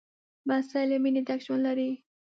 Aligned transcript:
لمسی 0.47 0.83
له 0.89 0.97
مینې 1.03 1.21
ډک 1.27 1.39
ژوند 1.45 1.61
لري. 1.67 1.89